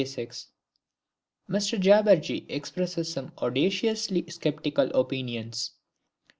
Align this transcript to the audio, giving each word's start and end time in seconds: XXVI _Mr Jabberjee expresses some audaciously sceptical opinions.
XXVI 0.03 0.47
_Mr 1.47 1.79
Jabberjee 1.79 2.47
expresses 2.49 3.13
some 3.13 3.31
audaciously 3.37 4.27
sceptical 4.31 4.89
opinions. 4.95 5.73